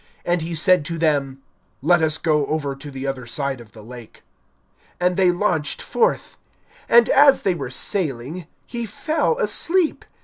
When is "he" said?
0.41-0.55, 8.65-8.87